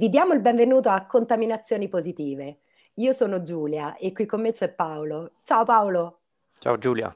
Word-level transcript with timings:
Vi 0.00 0.08
diamo 0.08 0.32
il 0.32 0.40
benvenuto 0.40 0.88
a 0.88 1.04
Contaminazioni 1.04 1.86
Positive. 1.86 2.60
Io 2.94 3.12
sono 3.12 3.42
Giulia 3.42 3.96
e 3.96 4.12
qui 4.12 4.24
con 4.24 4.40
me 4.40 4.50
c'è 4.50 4.72
Paolo. 4.72 5.32
Ciao 5.42 5.62
Paolo. 5.64 6.20
Ciao 6.58 6.78
Giulia. 6.78 7.14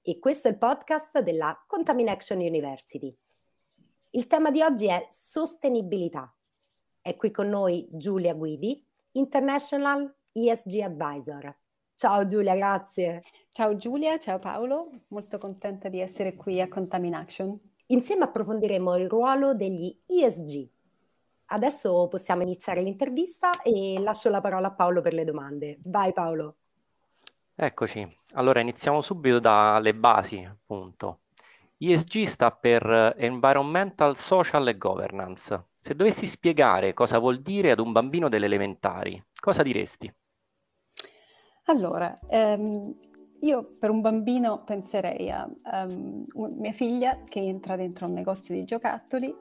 E 0.00 0.18
questo 0.18 0.48
è 0.48 0.52
il 0.52 0.56
podcast 0.56 1.20
della 1.20 1.62
Contamination 1.66 2.38
University. 2.38 3.14
Il 4.12 4.26
tema 4.28 4.50
di 4.50 4.62
oggi 4.62 4.86
è 4.86 5.06
sostenibilità. 5.10 6.34
È 7.02 7.14
qui 7.16 7.30
con 7.30 7.50
noi 7.50 7.86
Giulia 7.90 8.32
Guidi, 8.32 8.82
International 9.12 10.10
ESG 10.32 10.80
Advisor. 10.80 11.54
Ciao 11.94 12.24
Giulia, 12.24 12.54
grazie. 12.54 13.20
Ciao 13.52 13.76
Giulia, 13.76 14.16
ciao 14.16 14.38
Paolo, 14.38 14.88
molto 15.08 15.36
contenta 15.36 15.90
di 15.90 16.00
essere 16.00 16.34
qui 16.34 16.62
a 16.62 16.68
Contamination. 16.68 17.60
Insieme 17.88 18.24
approfondiremo 18.24 18.96
il 18.96 19.06
ruolo 19.06 19.52
degli 19.52 19.94
ESG 20.06 20.75
Adesso 21.48 22.08
possiamo 22.08 22.42
iniziare 22.42 22.82
l'intervista 22.82 23.62
e 23.62 23.98
lascio 24.00 24.30
la 24.30 24.40
parola 24.40 24.68
a 24.68 24.72
Paolo 24.72 25.00
per 25.00 25.14
le 25.14 25.24
domande. 25.24 25.78
Vai 25.84 26.12
Paolo. 26.12 26.56
Eccoci, 27.54 28.06
allora 28.32 28.60
iniziamo 28.60 29.00
subito 29.00 29.38
dalle 29.38 29.94
basi, 29.94 30.42
appunto. 30.42 31.20
ESG 31.78 32.24
sta 32.24 32.50
per 32.50 33.14
Environmental, 33.16 34.16
Social 34.16 34.66
e 34.66 34.76
Governance. 34.76 35.64
Se 35.78 35.94
dovessi 35.94 36.26
spiegare 36.26 36.94
cosa 36.94 37.18
vuol 37.18 37.40
dire 37.40 37.70
ad 37.70 37.78
un 37.78 37.92
bambino 37.92 38.28
delle 38.28 38.46
elementari, 38.46 39.22
cosa 39.38 39.62
diresti? 39.62 40.12
Allora, 41.66 42.18
ehm, 42.28 42.96
io 43.40 43.76
per 43.78 43.90
un 43.90 44.00
bambino 44.00 44.64
penserei 44.64 45.30
a 45.30 45.48
um, 45.84 46.26
mia 46.58 46.72
figlia 46.72 47.22
che 47.24 47.40
entra 47.40 47.76
dentro 47.76 48.06
un 48.06 48.14
negozio 48.14 48.54
di 48.54 48.64
giocattoli 48.64 49.34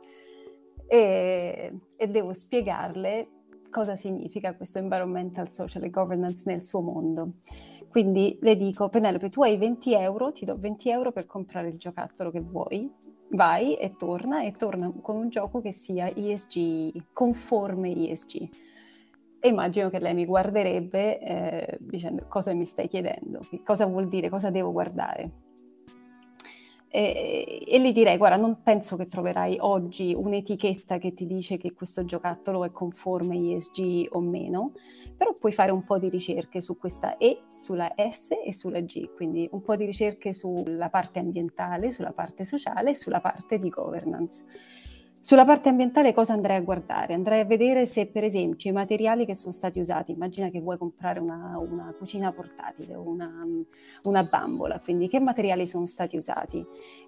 e, 0.88 1.74
e 1.98 2.08
devo 2.08 2.34
spiegarle 2.34 3.30
cosa 3.70 3.96
significa 3.96 4.56
questo 4.56 4.78
environmental 4.80 5.52
social 5.52 5.90
governance 5.90 6.44
nel 6.46 6.64
suo 6.64 6.82
mondo. 6.82 7.34
Quindi 7.90 8.38
le 8.42 8.56
dico, 8.56 8.90
Penelope, 8.90 9.30
tu 9.30 9.42
hai 9.44 9.58
20 9.58 9.94
euro, 9.94 10.32
ti 10.32 10.46
do 10.46 10.58
20 10.58 10.90
euro 10.90 11.12
per 11.12 11.26
comprare 11.26 11.70
il 11.70 11.78
giocattolo 11.78 12.32
che 12.32 12.42
vuoi, 12.42 12.90
vai 13.32 13.76
e 13.76 13.96
torna 13.98 14.44
e 14.44 14.52
torna 14.52 14.92
con 15.02 15.18
un 15.18 15.30
gioco 15.30 15.62
che 15.62 15.72
sia 15.72 16.10
ESG, 16.14 17.12
conforme 17.14 17.94
ESG. 17.94 18.50
E 19.40 19.48
immagino 19.48 19.90
che 19.90 20.00
lei 20.00 20.14
mi 20.14 20.26
guarderebbe 20.26 21.20
eh, 21.20 21.78
dicendo 21.80 22.26
cosa 22.28 22.54
mi 22.54 22.66
stai 22.66 22.88
chiedendo, 22.88 23.42
cosa 23.64 23.86
vuol 23.86 24.08
dire, 24.08 24.30
cosa 24.30 24.50
devo 24.50 24.72
guardare 24.72 25.44
e, 26.96 27.66
e 27.68 27.82
gli 27.82 27.92
direi, 27.92 28.16
guarda, 28.16 28.38
non 28.38 28.62
penso 28.64 28.96
che 28.96 29.06
troverai 29.06 29.58
oggi 29.60 30.14
un'etichetta 30.16 30.98
che 30.98 31.14
ti 31.14 31.26
dice 31.26 31.58
che 31.58 31.74
questo 31.74 32.06
giocattolo 32.06 32.64
è 32.64 32.72
conforme 32.72 33.36
ESG 33.36 34.08
o 34.12 34.22
meno, 34.22 34.72
però 35.18 35.34
puoi 35.34 35.52
fare 35.52 35.72
un 35.72 35.84
po' 35.84 36.00
di 36.00 36.08
ricerche 36.08 36.62
su 36.62 36.78
questa 36.78 37.18
E, 37.18 37.44
sulla 37.58 37.94
S 37.98 38.30
e 38.46 38.54
sulla 38.54 38.80
G, 38.80 39.14
quindi 39.14 39.46
un 39.52 39.62
po' 39.62 39.76
di 39.76 39.84
ricerche 39.84 40.32
sulla 40.32 40.90
parte 40.90 41.20
ambientale, 41.20 41.92
sulla 41.92 42.14
parte 42.14 42.46
sociale 42.46 42.92
e 42.92 42.96
sulla 42.96 43.20
parte 43.20 43.60
di 43.60 43.68
governance. 43.68 44.46
Sulla 45.26 45.44
parte 45.44 45.70
ambientale 45.70 46.14
cosa 46.14 46.34
andrei 46.34 46.58
a 46.58 46.62
guardare? 46.62 47.16
Andrei 47.16 47.40
a 47.40 47.46
vedere 47.46 47.88
se 47.88 48.06
per 48.06 48.24
esempio 48.24 48.70
i 48.70 48.74
materiali 48.74 49.26
che 49.26 49.34
sono 49.34 49.52
stati 49.52 49.80
usati, 49.80 50.12
immagina 50.12 50.50
che 50.50 50.62
vuoi 50.62 50.78
comprare 50.78 51.20
una, 51.20 51.56
una 51.58 51.92
cucina 51.98 52.32
portatile 52.32 52.94
una, 52.94 53.44
una, 54.04 54.24
bambola, 54.24 54.80
quindi 54.80 55.08
che 55.08 55.20
materiali 55.20 55.66
sono 55.66 55.88
stati 55.88 56.16
usati? 56.16 56.64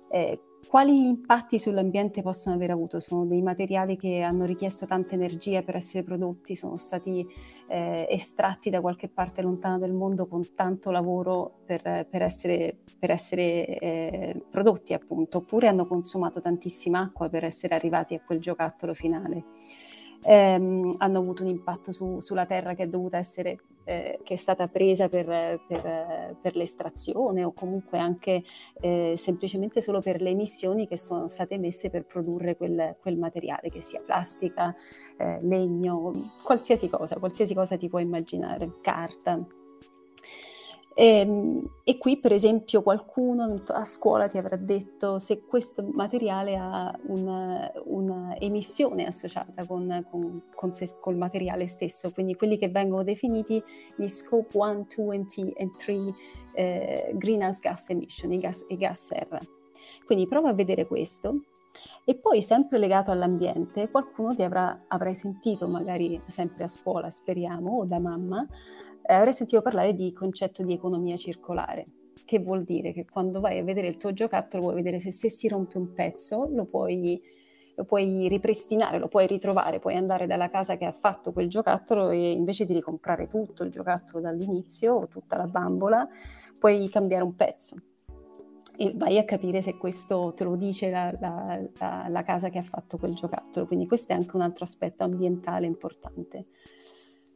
Eh, 0.09 0.41
quali 0.67 1.07
impatti 1.07 1.59
sull'ambiente 1.59 2.21
possono 2.21 2.55
aver 2.55 2.71
avuto? 2.71 2.99
Sono 2.99 3.25
dei 3.25 3.41
materiali 3.41 3.97
che 3.97 4.21
hanno 4.21 4.45
richiesto 4.45 4.85
tanta 4.85 5.15
energia 5.15 5.61
per 5.61 5.75
essere 5.75 6.03
prodotti, 6.03 6.55
sono 6.55 6.75
stati 6.77 7.25
eh, 7.67 8.07
estratti 8.09 8.69
da 8.69 8.81
qualche 8.81 9.07
parte 9.07 9.41
lontana 9.41 9.77
del 9.77 9.93
mondo 9.93 10.27
con 10.27 10.55
tanto 10.55 10.91
lavoro 10.91 11.59
per, 11.65 12.07
per 12.09 12.21
essere, 12.21 12.77
per 12.99 13.11
essere 13.11 13.79
eh, 13.79 14.43
prodotti, 14.49 14.93
appunto, 14.93 15.37
oppure 15.37 15.67
hanno 15.67 15.85
consumato 15.85 16.41
tantissima 16.41 16.99
acqua 16.99 17.29
per 17.29 17.43
essere 17.43 17.75
arrivati 17.75 18.15
a 18.15 18.21
quel 18.21 18.39
giocattolo 18.39 18.93
finale 18.93 19.45
ehm, 20.23 20.95
hanno 20.97 21.19
avuto 21.19 21.43
un 21.43 21.49
impatto 21.49 21.91
su, 21.91 22.19
sulla 22.19 22.45
terra 22.45 22.73
che 22.73 22.83
è 22.83 22.87
dovuta 22.87 23.17
essere, 23.17 23.59
eh, 23.87 24.19
che 24.23 24.33
è 24.33 24.37
stata 24.37 24.67
presa 24.67 25.07
per, 25.07 25.25
per, 25.65 26.37
per 26.41 26.55
l'estrazione 26.55 27.45
o 27.45 27.53
comunque 27.53 27.97
anche 27.97 28.43
eh, 28.81 29.15
semplicemente 29.17 29.79
solo 29.79 30.01
per 30.01 30.21
le 30.21 30.31
emissioni 30.31 30.87
che 30.87 30.97
sono 30.97 31.29
state 31.29 31.55
emesse 31.55 31.89
per 31.89 32.05
produrre 32.05 32.57
quel, 32.57 32.97
quel 32.99 33.17
materiale, 33.17 33.69
che 33.69 33.81
sia 33.81 34.01
plastica, 34.01 34.75
eh, 35.17 35.39
legno, 35.41 36.11
qualsiasi 36.43 36.89
cosa, 36.89 37.17
qualsiasi 37.17 37.53
cosa 37.53 37.77
ti 37.77 37.87
puoi 37.87 38.03
immaginare, 38.03 38.73
carta. 38.81 39.45
E, 40.99 41.19
ehm, 41.19 41.69
e, 41.83 41.99
qui, 41.99 42.17
per 42.19 42.33
esempio, 42.33 42.81
qualcuno 42.81 43.61
a 43.67 43.85
scuola 43.85 44.27
ti 44.27 44.39
avrà 44.39 44.55
detto 44.55 45.19
se 45.19 45.43
questo 45.43 45.87
materiale 45.93 46.55
ha 46.57 46.91
un'emissione 47.85 49.05
associata 49.05 49.67
con, 49.67 50.03
con, 50.09 50.41
con, 50.55 50.71
col 50.99 51.15
materiale 51.15 51.67
stesso, 51.67 52.11
quindi 52.11 52.33
quelli 52.35 52.57
che 52.57 52.69
vengono 52.69 53.03
definiti 53.03 53.61
gli 53.95 54.07
scope 54.07 54.57
1, 54.57 54.87
2 54.95 55.25
e 55.55 55.71
3 55.77 56.13
eh, 56.53 57.11
greenhouse 57.13 57.59
gas 57.61 57.89
emission, 57.89 58.31
i 58.31 58.39
gas, 58.39 58.65
i 58.69 58.77
gas 58.77 59.05
serra. 59.05 59.39
Quindi 60.03 60.27
prova 60.27 60.49
a 60.49 60.53
vedere 60.53 60.87
questo. 60.87 61.43
E 62.05 62.15
poi, 62.15 62.41
sempre 62.41 62.79
legato 62.79 63.11
all'ambiente, 63.11 63.91
qualcuno 63.91 64.33
ti 64.33 64.41
avrà, 64.41 64.85
avrai 64.87 65.13
sentito, 65.13 65.67
magari 65.67 66.19
sempre 66.25 66.63
a 66.63 66.67
scuola, 66.67 67.11
speriamo, 67.11 67.77
o 67.77 67.85
da 67.85 67.99
mamma, 67.99 68.47
eh, 69.07 69.13
avrei 69.13 69.33
sentito 69.33 69.61
parlare 69.61 69.93
di 69.93 70.11
concetto 70.11 70.63
di 70.63 70.73
economia 70.73 71.15
circolare, 71.15 71.85
che 72.25 72.39
vuol 72.39 72.63
dire 72.63 72.91
che 72.91 73.05
quando 73.05 73.39
vai 73.39 73.57
a 73.57 73.63
vedere 73.63 73.87
il 73.87 73.97
tuo 73.97 74.11
giocattolo 74.11 74.63
vuoi 74.63 74.75
vedere 74.75 74.99
se, 74.99 75.11
se 75.11 75.29
si 75.29 75.47
rompe 75.47 75.77
un 75.77 75.93
pezzo, 75.93 76.49
lo 76.51 76.65
puoi, 76.65 77.21
lo 77.75 77.85
puoi 77.85 78.27
ripristinare, 78.27 78.99
lo 78.99 79.07
puoi 79.07 79.25
ritrovare, 79.27 79.79
puoi 79.79 79.95
andare 79.95 80.27
dalla 80.27 80.49
casa 80.49 80.75
che 80.75 80.85
ha 80.85 80.91
fatto 80.91 81.31
quel 81.31 81.47
giocattolo 81.47 82.09
e 82.09 82.31
invece 82.31 82.65
di 82.65 82.73
ricomprare 82.73 83.27
tutto 83.27 83.63
il 83.63 83.71
giocattolo 83.71 84.21
dall'inizio 84.21 84.93
o 84.93 85.07
tutta 85.07 85.37
la 85.37 85.45
bambola, 85.45 86.07
puoi 86.59 86.89
cambiare 86.89 87.23
un 87.23 87.35
pezzo 87.35 87.75
e 88.79 88.93
vai 88.95 89.17
a 89.17 89.25
capire 89.25 89.63
se 89.63 89.75
questo 89.75 90.33
te 90.35 90.43
lo 90.43 90.55
dice 90.55 90.91
la, 90.91 91.11
la, 91.19 91.59
la, 91.79 92.05
la, 92.09 92.23
casa 92.23 92.49
che 92.49 92.59
ha 92.59 92.63
fatto 92.63 92.97
quel 92.97 93.15
giocattolo. 93.15 93.65
Quindi 93.65 93.87
questo 93.87 94.13
è 94.13 94.15
anche 94.15 94.35
un 94.35 94.43
altro 94.43 94.65
aspetto 94.65 95.03
ambientale 95.03 95.65
importante. 95.65 96.45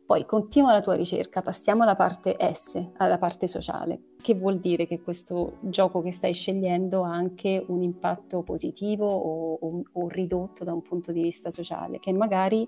Poi 0.06 0.26
continua 0.26 0.74
la 0.74 0.82
tua 0.82 0.96
ricerca, 0.96 1.42
passiamo 1.42 1.84
alla 1.84 1.96
parte 1.96 2.36
S, 2.54 2.90
alla 2.98 3.18
parte 3.18 3.48
sociale, 3.48 4.16
che 4.22 4.36
vuol 4.36 4.60
dire 4.60 4.86
che 4.86 5.02
questo 5.02 5.58
gioco 5.62 6.02
che 6.02 6.12
stai 6.12 6.34
scegliendo 6.34 7.04
ha 7.04 7.12
anche 7.12 7.64
un 7.68 7.82
impatto 7.82 8.42
positivo 8.42 9.08
o, 9.08 9.58
o, 9.62 9.84
o 9.92 10.08
ridotto 10.10 10.66
da 10.66 10.74
un 10.74 10.82
punto 10.82 11.14
di 11.14 11.22
vista 11.22 11.50
sociale, 11.50 12.00
che 12.00 12.12
magari 12.12 12.68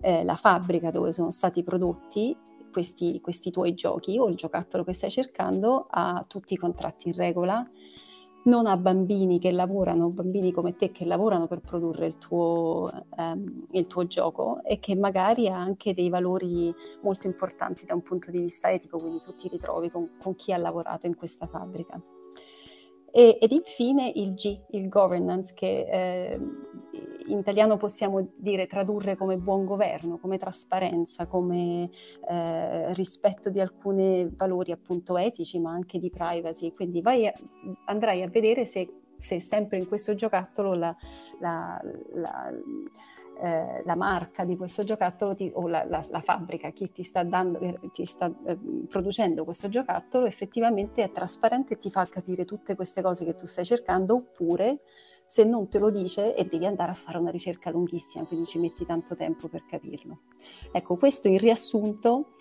eh, 0.00 0.24
la 0.24 0.36
fabbrica 0.36 0.90
dove 0.90 1.12
sono 1.12 1.30
stati 1.30 1.62
prodotti 1.62 2.36
questi, 2.72 3.20
questi 3.20 3.52
tuoi 3.52 3.74
giochi 3.74 4.18
o 4.18 4.28
il 4.28 4.34
giocattolo 4.34 4.82
che 4.82 4.92
stai 4.92 5.10
cercando 5.10 5.86
ha 5.88 6.24
tutti 6.26 6.54
i 6.54 6.56
contratti 6.56 7.08
in 7.08 7.14
regola, 7.14 7.64
non 8.44 8.66
a 8.66 8.76
bambini 8.76 9.38
che 9.38 9.50
lavorano, 9.50 10.08
bambini 10.08 10.52
come 10.52 10.76
te 10.76 10.90
che 10.90 11.04
lavorano 11.04 11.46
per 11.46 11.60
produrre 11.60 12.06
il 12.06 12.18
tuo, 12.18 12.90
ehm, 13.16 13.66
il 13.72 13.86
tuo, 13.86 14.06
gioco 14.06 14.62
e 14.64 14.80
che 14.80 14.94
magari 14.96 15.48
ha 15.48 15.56
anche 15.56 15.94
dei 15.94 16.08
valori 16.08 16.72
molto 17.02 17.26
importanti 17.26 17.84
da 17.84 17.94
un 17.94 18.02
punto 18.02 18.30
di 18.30 18.40
vista 18.40 18.70
etico, 18.70 18.98
quindi 18.98 19.20
tu 19.22 19.34
ti 19.34 19.48
ritrovi 19.48 19.90
con, 19.90 20.10
con 20.20 20.34
chi 20.34 20.52
ha 20.52 20.58
lavorato 20.58 21.06
in 21.06 21.14
questa 21.16 21.46
fabbrica. 21.46 22.00
E, 23.16 23.38
ed 23.40 23.52
infine 23.52 24.10
il 24.12 24.34
G, 24.34 24.58
il 24.70 24.88
governance, 24.88 25.54
che 25.54 25.86
eh, 25.88 26.36
in 27.28 27.38
italiano 27.38 27.76
possiamo 27.76 28.32
dire 28.34 28.66
tradurre 28.66 29.16
come 29.16 29.36
buon 29.36 29.64
governo, 29.64 30.18
come 30.18 30.36
trasparenza, 30.36 31.26
come 31.26 31.90
eh, 32.28 32.92
rispetto 32.94 33.50
di 33.50 33.60
alcuni 33.60 34.28
valori 34.34 34.72
appunto 34.72 35.16
etici, 35.16 35.60
ma 35.60 35.70
anche 35.70 36.00
di 36.00 36.10
privacy. 36.10 36.72
Quindi 36.72 37.02
vai 37.02 37.28
a, 37.28 37.32
andrai 37.84 38.22
a 38.22 38.28
vedere 38.28 38.64
se, 38.64 38.92
se, 39.16 39.38
sempre 39.38 39.78
in 39.78 39.86
questo 39.86 40.16
giocattolo 40.16 40.74
la, 40.74 40.96
la, 41.38 41.80
la 42.14 42.52
eh, 43.40 43.82
la 43.84 43.96
marca 43.96 44.44
di 44.44 44.56
questo 44.56 44.84
giocattolo 44.84 45.34
ti, 45.34 45.50
o 45.54 45.66
la, 45.66 45.84
la, 45.84 46.04
la, 46.10 46.20
fabbrica, 46.20 46.70
chi 46.70 46.90
ti 46.92 47.02
sta, 47.02 47.22
dando, 47.22 47.58
eh, 47.58 47.76
ti 47.92 48.04
sta 48.04 48.32
eh, 48.46 48.58
producendo 48.88 49.44
questo 49.44 49.68
giocattolo 49.68 50.26
effettivamente 50.26 51.02
è 51.02 51.10
trasparente 51.10 51.74
e 51.74 51.78
ti 51.78 51.90
fa 51.90 52.06
capire 52.06 52.44
tutte 52.44 52.74
queste 52.74 53.02
cose 53.02 53.24
che 53.24 53.34
tu 53.34 53.46
stai 53.46 53.64
cercando 53.64 54.14
oppure 54.14 54.80
se 55.26 55.44
non 55.44 55.68
te 55.68 55.78
lo 55.78 55.90
dice 55.90 56.34
e 56.34 56.44
devi 56.44 56.66
andare 56.66 56.92
a 56.92 56.94
fare 56.94 57.18
una 57.18 57.30
ricerca 57.30 57.70
lunghissima, 57.70 58.24
quindi 58.24 58.46
ci 58.46 58.58
metti 58.58 58.84
tanto 58.86 59.16
tempo 59.16 59.48
per 59.48 59.64
capirlo. 59.66 60.20
Ecco, 60.70 60.96
questo 60.96 61.28
in 61.28 61.38
riassunto 61.38 62.34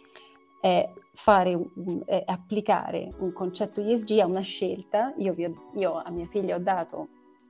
è, 0.62 0.88
fare 1.14 1.58
è 2.06 2.24
applicare 2.26 3.10
un 3.20 3.34
concetto 3.34 3.82
ESG 3.82 4.20
a 4.20 4.26
una 4.26 4.42
scelta. 4.42 5.14
Io, 5.18 5.34
ho, 5.34 5.78
io 5.80 5.94
a 5.96 6.10
mia 6.12 6.28
figlia 6.28 6.56
ho 6.56 6.60
dato 6.60 7.08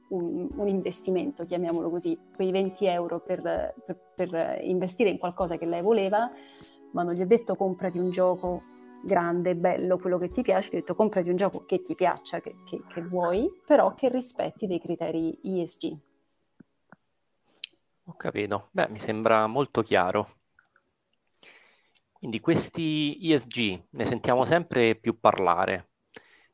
un, 0.10 0.48
un, 0.56 0.68
investimento, 0.68 1.46
chiamiamolo 1.46 1.90
così, 1.90 2.18
quei 2.36 2.52
20 2.52 2.86
euro 2.86 3.20
per, 3.20 3.42
per, 3.86 3.98
per 4.16 4.60
investire 4.62 5.10
in 5.10 5.18
qualcosa 5.18 5.58
che 5.58 5.66
lei 5.66 5.82
voleva, 5.82 6.30
ma 6.92 7.04
non 7.04 7.14
gli 7.14 7.22
ho 7.22 7.28
detto 7.28 7.56
comprati 7.56 7.98
un 7.98 8.10
gioco 8.12 8.64
grande, 9.04 9.56
bello, 9.56 9.98
quello 9.98 10.18
che 10.18 10.30
ti 10.30 10.42
piace, 10.42 10.70
ti 10.70 10.76
ho 10.76 10.80
detto 10.80 10.96
comprati 10.96 11.30
un 11.30 11.36
gioco 11.36 11.66
che 11.66 11.82
ti 11.82 11.96
piaccia, 11.96 12.40
che, 12.40 12.56
che, 12.66 12.84
che 12.88 13.02
vuoi, 13.02 13.50
però 13.66 13.94
che 13.94 14.10
rispetti 14.10 14.68
dei 14.68 14.80
criteri 14.80 15.40
ESG. 15.44 15.98
Ho 18.06 18.16
capito. 18.16 18.70
Beh, 18.72 18.90
mi 18.90 19.00
sembra 19.00 19.48
molto 19.48 19.82
chiaro. 19.82 20.38
Quindi 22.12 22.40
questi 22.40 23.18
ESG 23.22 23.84
ne 23.90 24.06
sentiamo 24.06 24.46
sempre 24.46 24.96
più 24.96 25.20
parlare 25.20 25.93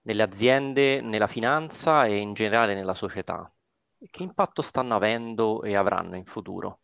nelle 0.01 0.23
aziende, 0.23 1.01
nella 1.01 1.27
finanza 1.27 2.05
e 2.05 2.17
in 2.17 2.33
generale 2.33 2.73
nella 2.73 2.93
società. 2.93 3.51
Che 3.99 4.23
impatto 4.23 4.61
stanno 4.61 4.95
avendo 4.95 5.61
e 5.63 5.75
avranno 5.75 6.15
in 6.15 6.25
futuro? 6.25 6.79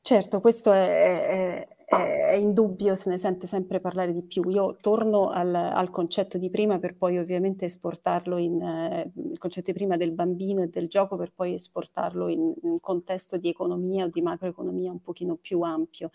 Certo, 0.00 0.40
questo 0.40 0.72
è, 0.72 1.66
è, 1.66 1.68
è 1.88 2.34
indubbio, 2.34 2.94
se 2.94 3.08
ne 3.08 3.16
sente 3.16 3.46
sempre 3.46 3.80
parlare 3.80 4.12
di 4.12 4.22
più. 4.22 4.46
Io 4.50 4.76
torno 4.78 5.30
al, 5.30 5.54
al 5.54 5.88
concetto 5.88 6.36
di 6.36 6.50
prima 6.50 6.78
per 6.78 6.94
poi 6.94 7.16
ovviamente 7.16 7.64
esportarlo 7.64 8.36
in 8.36 8.60
eh, 8.60 9.10
il 9.30 9.38
concetto 9.38 9.70
di 9.70 9.76
prima 9.76 9.96
del 9.96 10.12
bambino 10.12 10.62
e 10.62 10.68
del 10.68 10.86
gioco 10.88 11.16
per 11.16 11.32
poi 11.34 11.54
esportarlo 11.54 12.28
in, 12.28 12.52
in 12.62 12.70
un 12.70 12.80
contesto 12.80 13.38
di 13.38 13.48
economia 13.48 14.04
o 14.04 14.08
di 14.08 14.20
macroeconomia 14.20 14.90
un 14.90 15.00
pochino 15.00 15.36
più 15.36 15.62
ampio. 15.62 16.10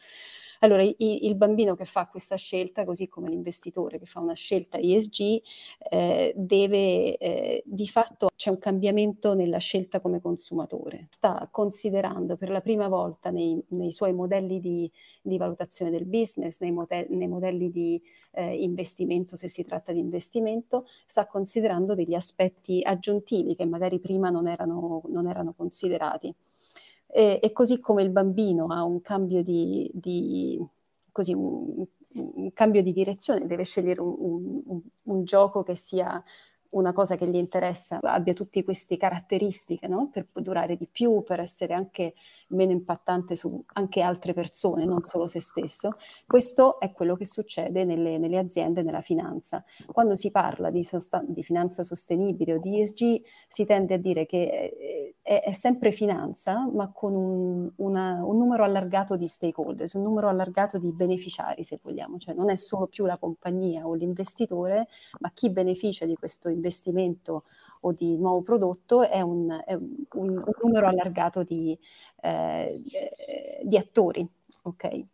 Allora, 0.60 0.84
i, 0.84 0.96
il 1.26 1.36
bambino 1.36 1.76
che 1.76 1.86
fa 1.86 2.08
questa 2.08 2.38
scelta, 2.38 2.86
così 2.86 3.10
come 3.10 3.30
l'investitore 3.30 4.00
che 4.00 4.06
fa 4.06 4.22
una 4.22 4.34
scelta 4.34 4.78
ESG, 4.78 5.42
eh, 5.90 6.34
deve, 6.38 7.18
eh, 7.18 7.64
di 7.66 7.88
fatto 7.88 8.30
c'è 8.34 8.50
un 8.50 8.60
cambiamento 8.60 9.34
nella 9.34 9.58
scelta 9.58 10.00
come 10.00 10.22
consumatore. 10.22 11.08
Sta 11.10 11.50
considerando 11.52 12.38
per 12.38 12.50
la 12.50 12.62
prima 12.62 12.88
volta 12.88 13.30
nei, 13.30 13.62
nei 13.70 13.92
suoi 13.92 14.14
modelli 14.14 14.60
di, 14.60 14.90
di, 15.22 15.38
valutazione 15.38 15.63
del 15.90 16.06
business, 16.06 16.60
nei, 16.60 16.72
modelli, 16.72 17.16
nei 17.16 17.28
modelli 17.28 17.72
di 17.72 18.02
eh, 18.32 18.62
investimento, 18.62 19.36
se 19.36 19.50
si 19.50 19.64
tratta 19.64 19.92
di 19.92 20.00
investimento, 20.00 20.86
sta 21.06 21.26
considerando 21.26 21.96
degli 21.96 22.14
aspetti 22.14 22.82
aggiuntivi 22.84 23.56
che 23.56 23.66
magari 23.66 24.00
prima 24.00 24.30
non 24.30 24.48
erano, 24.48 25.02
non 25.08 25.28
erano 25.28 25.54
considerati. 25.54 26.34
E, 27.08 27.40
e, 27.42 27.52
così 27.52 27.80
come 27.80 28.02
il 28.02 28.10
bambino 28.10 28.68
ha 28.68 28.84
un 28.84 29.02
cambio 29.02 29.44
di, 29.44 29.90
di, 29.94 30.60
così, 31.12 31.34
un, 31.34 31.86
un 32.14 32.54
cambio 32.54 32.82
di 32.82 32.92
direzione, 32.92 33.46
deve 33.46 33.64
scegliere 33.64 34.02
un, 34.02 34.82
un, 35.04 35.24
gioco 35.24 35.64
che 35.64 35.76
sia 35.76 36.24
una 36.74 36.94
cosa 36.94 37.16
che 37.16 37.28
gli 37.28 37.36
interessa, 37.36 38.00
abbia 38.02 38.34
tutte 38.34 38.64
queste 38.64 38.98
caratteristiche 38.98 39.88
no? 39.88 40.10
per 40.12 40.26
durare 40.34 40.76
di 40.76 40.88
più, 40.88 41.24
per 41.24 41.40
essere 41.40 41.74
anche 41.74 42.14
meno 42.50 42.72
impattante 42.72 43.36
su 43.36 43.64
anche 43.74 44.02
altre 44.02 44.34
persone, 44.34 44.86
non 44.86 45.02
solo 45.02 45.28
se 45.28 45.42
stesso. 45.42 45.96
Questo 46.26 46.80
è 46.80 46.92
quello 46.92 47.16
che 47.16 47.26
succede 47.26 47.84
nelle, 47.84 48.18
nelle 48.18 48.38
aziende, 48.38 48.82
nella 48.84 49.02
finanza. 49.02 49.64
Quando 49.86 50.16
si 50.16 50.32
parla 50.32 50.70
di, 50.70 50.84
sosta- 50.84 51.24
di, 51.26 51.44
finanza 51.44 51.84
sostenibile 51.84 52.54
o 52.54 52.58
di 52.60 52.82
ESG, 52.82 53.22
si 53.48 53.66
tende 53.66 53.96
a 53.96 53.98
dire 53.98 54.26
che 54.26 54.44
eh, 54.44 55.16
è, 55.24 55.42
è 55.42 55.54
sempre 55.54 55.92
finanza, 55.92 56.70
ma 56.72 56.92
con 56.92 57.16
un, 57.16 57.72
una, 57.78 58.24
un, 58.24 58.38
numero 58.38 58.66
allargato 58.66 59.16
di 59.16 59.28
stakeholders, 59.28 59.94
un 59.94 60.04
numero 60.04 60.28
allargato 60.28 60.78
di 60.78 60.92
beneficiari, 60.92 61.64
se 61.64 61.80
vogliamo, 61.82 62.18
cioè 62.18 62.36
non 62.36 62.50
è 62.50 62.56
solo 62.58 62.88
più 62.88 63.06
la 63.06 63.18
compagnia 63.18 63.88
o 63.88 63.94
l'investitore, 63.94 64.88
ma 65.22 65.32
chi 65.34 65.50
beneficia 65.50 66.06
di 66.06 66.16
questo 66.16 66.50
investimento 66.50 67.44
o 67.82 67.94
di 67.94 68.18
nuovo 68.18 68.42
prodotto 68.42 69.02
è 69.02 69.22
un, 69.22 69.50
è 69.66 69.74
un, 69.74 69.98
un 70.12 70.44
numero 70.62 70.88
allargato 70.88 71.44
di, 71.44 71.78
eh, 72.22 72.82
di 73.64 73.78
attori. 73.78 74.30
Okay? 74.64 75.08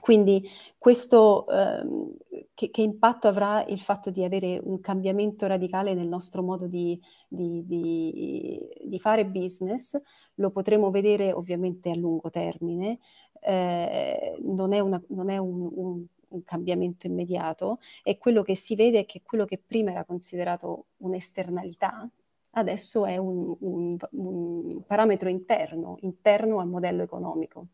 Quindi 0.00 0.48
questo, 0.78 1.46
ehm, 1.48 2.16
che, 2.54 2.70
che, 2.70 2.82
impatto 2.82 3.28
avrà 3.28 3.64
il 3.66 3.80
fatto 3.80 4.10
di 4.10 4.24
avere 4.24 4.60
un 4.62 4.80
cambiamento 4.80 5.46
radicale 5.46 5.94
nel 5.94 6.08
nostro 6.08 6.42
modo 6.42 6.66
di, 6.66 7.00
di, 7.28 7.64
di, 7.66 8.68
di 8.84 8.98
fare 8.98 9.26
business? 9.26 10.00
Lo 10.36 10.50
potremo 10.50 10.90
vedere 10.90 11.32
ovviamente 11.32 11.90
a 11.90 11.94
lungo 11.96 12.30
termine, 12.30 12.98
eh, 13.40 14.36
non 14.42 14.72
è, 14.72 14.80
una, 14.80 15.02
non 15.08 15.30
è 15.30 15.38
un, 15.38 15.70
un, 15.72 16.04
un, 16.28 16.44
cambiamento 16.44 17.06
immediato 17.06 17.78
e 18.02 18.18
quello 18.18 18.42
che 18.42 18.54
si 18.54 18.74
vede 18.74 19.00
è 19.00 19.06
che 19.06 19.22
quello 19.22 19.44
che 19.44 19.58
prima 19.64 19.90
era 19.90 20.04
considerato 20.04 20.86
un'esternalità, 20.98 22.08
adesso 22.52 23.06
è 23.06 23.16
un, 23.16 23.54
un, 23.60 23.96
un 24.10 24.82
parametro 24.86 25.28
interno, 25.28 25.96
interno 26.00 26.58
al 26.58 26.68
modello 26.68 27.02
economico. 27.02 27.68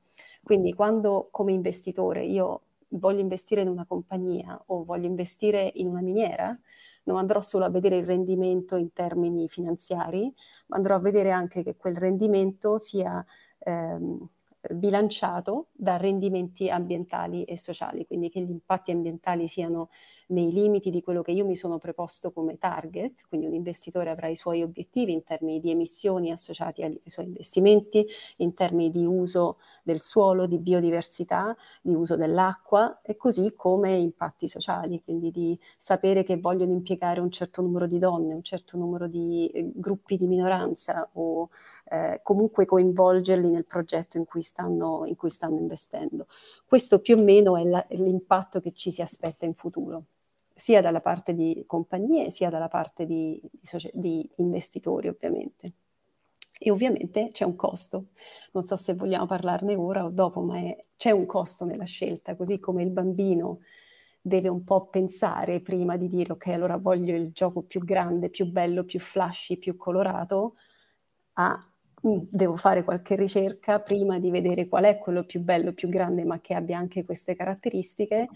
Quindi 0.46 0.72
quando 0.74 1.26
come 1.32 1.52
investitore 1.52 2.24
io 2.24 2.62
voglio 2.90 3.18
investire 3.20 3.62
in 3.62 3.68
una 3.68 3.84
compagnia 3.84 4.62
o 4.66 4.84
voglio 4.84 5.06
investire 5.06 5.72
in 5.74 5.88
una 5.88 6.00
miniera, 6.00 6.56
non 7.04 7.16
andrò 7.18 7.40
solo 7.40 7.64
a 7.64 7.70
vedere 7.70 7.96
il 7.98 8.06
rendimento 8.06 8.76
in 8.76 8.92
termini 8.92 9.48
finanziari, 9.48 10.32
ma 10.68 10.76
andrò 10.76 10.94
a 10.94 11.00
vedere 11.00 11.32
anche 11.32 11.62
che 11.64 11.76
quel 11.76 11.96
rendimento 11.96 12.78
sia 12.78 13.24
ehm, 13.58 14.28
bilanciato 14.70 15.68
da 15.72 15.96
rendimenti 15.96 16.70
ambientali 16.70 17.42
e 17.44 17.56
sociali, 17.58 18.06
quindi 18.06 18.28
che 18.28 18.40
gli 18.40 18.50
impatti 18.50 18.92
ambientali 18.92 19.48
siano 19.48 19.90
nei 20.28 20.50
limiti 20.50 20.90
di 20.90 21.02
quello 21.02 21.22
che 21.22 21.30
io 21.30 21.44
mi 21.44 21.54
sono 21.54 21.78
preposto 21.78 22.32
come 22.32 22.58
target, 22.58 23.26
quindi 23.28 23.46
un 23.46 23.54
investitore 23.54 24.10
avrà 24.10 24.28
i 24.28 24.34
suoi 24.34 24.62
obiettivi 24.62 25.12
in 25.12 25.22
termini 25.22 25.60
di 25.60 25.70
emissioni 25.70 26.32
associati 26.32 26.82
ai 26.82 27.00
suoi 27.04 27.26
investimenti, 27.26 28.06
in 28.38 28.54
termini 28.54 28.90
di 28.90 29.04
uso 29.06 29.58
del 29.82 30.00
suolo, 30.00 30.46
di 30.46 30.58
biodiversità, 30.58 31.56
di 31.80 31.94
uso 31.94 32.16
dell'acqua 32.16 33.00
e 33.02 33.16
così 33.16 33.52
come 33.54 33.94
impatti 33.96 34.48
sociali, 34.48 35.02
quindi 35.02 35.30
di 35.30 35.58
sapere 35.76 36.24
che 36.24 36.38
vogliono 36.38 36.72
impiegare 36.72 37.20
un 37.20 37.30
certo 37.30 37.62
numero 37.62 37.86
di 37.86 37.98
donne, 37.98 38.34
un 38.34 38.42
certo 38.42 38.76
numero 38.76 39.06
di 39.06 39.48
eh, 39.48 39.70
gruppi 39.74 40.16
di 40.16 40.26
minoranza 40.26 41.08
o 41.12 41.50
eh, 41.90 42.20
comunque 42.22 42.66
coinvolgerli 42.66 43.48
nel 43.48 43.64
progetto 43.64 44.16
in 44.16 44.24
cui, 44.24 44.42
stanno, 44.42 45.04
in 45.06 45.14
cui 45.14 45.30
stanno 45.30 45.58
investendo. 45.58 46.26
Questo 46.66 46.98
più 47.00 47.16
o 47.16 47.22
meno 47.22 47.56
è, 47.56 47.64
la, 47.64 47.86
è 47.86 47.94
l'impatto 47.96 48.58
che 48.60 48.72
ci 48.72 48.90
si 48.90 49.02
aspetta 49.02 49.44
in 49.44 49.54
futuro 49.54 50.06
sia 50.56 50.80
dalla 50.80 51.02
parte 51.02 51.34
di 51.34 51.64
compagnie 51.66 52.30
sia 52.30 52.48
dalla 52.48 52.68
parte 52.68 53.04
di, 53.04 53.38
di, 53.42 53.90
di, 53.92 54.30
investitori 54.36 55.08
ovviamente. 55.08 55.74
E 56.58 56.70
ovviamente 56.70 57.30
c'è 57.32 57.44
un 57.44 57.54
costo, 57.54 58.06
non 58.52 58.64
so 58.64 58.76
se 58.76 58.94
vogliamo 58.94 59.26
parlarne 59.26 59.76
ora 59.76 60.04
o 60.04 60.08
dopo, 60.08 60.40
ma 60.40 60.56
è, 60.56 60.78
c'è 60.96 61.10
un 61.10 61.26
costo 61.26 61.66
nella 61.66 61.84
scelta, 61.84 62.34
così 62.34 62.58
come 62.58 62.82
il 62.82 62.88
bambino 62.90 63.60
deve 64.22 64.48
un 64.48 64.64
po' 64.64 64.86
pensare 64.86 65.60
prima 65.60 65.98
di 65.98 66.08
dire 66.08 66.32
ok, 66.32 66.46
allora 66.48 66.78
voglio 66.78 67.14
il 67.14 67.32
gioco 67.32 67.60
più 67.60 67.84
grande, 67.84 68.30
più 68.30 68.46
bello, 68.50 68.84
più 68.84 68.98
flashy, 68.98 69.58
più 69.58 69.76
colorato, 69.76 70.54
a 71.34 71.58
mm, 72.06 72.18
devo 72.30 72.56
fare 72.56 72.82
qualche 72.82 73.16
ricerca 73.16 73.78
prima 73.80 74.18
di 74.18 74.30
vedere 74.30 74.66
qual 74.66 74.84
è 74.84 74.96
quello 74.96 75.24
più 75.24 75.40
bello, 75.40 75.74
più 75.74 75.90
grande, 75.90 76.24
ma 76.24 76.40
che 76.40 76.54
abbia 76.54 76.78
anche 76.78 77.04
queste 77.04 77.36
caratteristiche, 77.36 78.28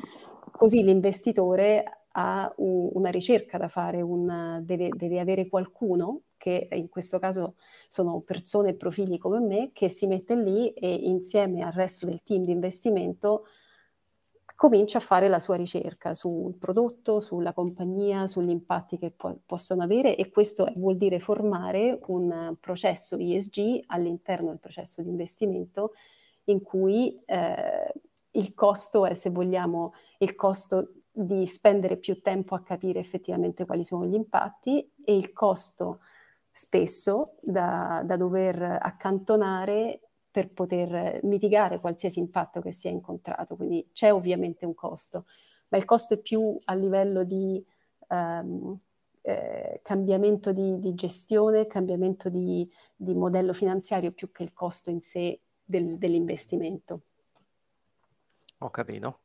così 0.53 0.83
l'investitore 0.83 2.00
ha 2.13 2.53
un, 2.57 2.91
una 2.95 3.11
ricerca 3.11 3.59
da 3.59 3.69
fare, 3.69 4.01
un, 4.01 4.61
deve, 4.63 4.89
deve, 4.95 5.21
avere 5.21 5.49
qualcuno, 5.49 6.23
che 6.37 6.69
in 6.73 6.89
questo 6.89 7.19
caso 7.19 7.55
sono 7.89 8.21
persone 8.21 8.71
e 8.71 8.75
profili 8.75 9.19
come 9.19 9.41
me, 9.41 9.71
che 9.73 9.89
si 9.89 10.07
mette 10.07 10.35
lì 10.35 10.71
e 10.71 10.93
insieme 10.93 11.63
al 11.63 11.73
resto 11.73 12.07
del 12.07 12.23
team 12.23 12.45
di 12.45 12.53
investimento 12.53 13.45
comincia 14.61 14.99
a 14.99 15.01
fare 15.01 15.29
la 15.29 15.39
sua 15.39 15.57
ricerca 15.57 16.13
sul 16.13 16.55
prodotto, 16.55 17.21
sulla 17.21 17.55
compagnia, 17.55 18.27
sugli 18.27 18.51
impatti 18.51 18.99
che 18.99 19.11
po- 19.11 19.41
possono 19.47 19.83
avere 19.83 20.17
e 20.17 20.29
questo 20.29 20.71
vuol 20.77 20.99
dire 20.99 21.19
formare 21.19 21.99
un 22.09 22.55
processo 22.61 23.17
ESG 23.17 23.85
all'interno 23.87 24.49
del 24.51 24.59
processo 24.59 25.01
di 25.01 25.09
investimento 25.09 25.93
in 26.45 26.61
cui 26.61 27.19
eh, 27.25 27.93
il 28.33 28.53
costo 28.53 29.07
è, 29.07 29.15
se 29.15 29.31
vogliamo, 29.31 29.95
il 30.19 30.35
costo 30.35 30.93
di 31.13 31.47
spendere 31.47 31.97
più 31.97 32.21
tempo 32.21 32.55
a 32.55 32.63
capire 32.63 33.01
effettivamente 33.01 33.67
quali 33.67 33.83
sono 33.83 34.07
gli 34.07 34.15
impatti 34.15 34.91
e 35.05 35.17
il 35.17 35.33
costo 35.33 36.01
spesso 36.51 37.37
da, 37.41 38.03
da 38.05 38.17
dover 38.17 38.61
accantonare 38.63 40.01
per 40.31 40.53
poter 40.53 41.21
mitigare 41.25 41.81
qualsiasi 41.81 42.21
impatto 42.21 42.61
che 42.61 42.73
sia 42.73 42.91
incontrato. 42.91 43.57
Quindi 43.57 43.89
c'è 43.93 44.13
ovviamente 44.13 44.65
un 44.65 44.75
costo, 44.75 45.27
ma 45.69 45.79
il 45.79 45.85
costo 45.85 46.15
è 46.15 46.19
più 46.19 46.57
a 46.65 46.75
livello 46.75 47.25
di 47.25 47.65
um, 48.09 48.79
eh, 49.23 49.81
cambiamento 49.83 50.53
di, 50.53 50.79
di, 50.79 50.95
gestione, 50.95 51.67
cambiamento 51.67 52.29
di, 52.29 52.69
di, 52.97 53.15
modello 53.15 53.53
finanziario 53.53 54.13
più 54.13 54.31
che 54.31 54.43
il 54.43 54.53
costo 54.53 54.91
in 54.91 55.01
sé 55.01 55.41
del, 55.65 55.99
dell'investimento. 55.99 57.03
Ho 58.59 58.71
capito. 58.71 59.21